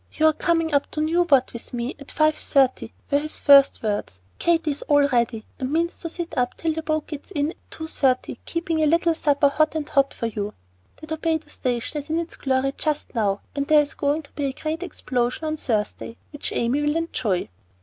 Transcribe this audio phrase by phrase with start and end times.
[0.11, 4.21] "You're coming up to Newport with me at five thirty," were his first words.
[4.39, 7.85] "Katy's all ready, and means to sit up till the boat gets in at two
[7.85, 10.55] thirty, keeping a little supper hot and hot for you.
[10.97, 14.53] The Torpedo Station is in its glory just now, and there's going to be a
[14.53, 17.49] great explosion on Thursday, which Amy will enjoy."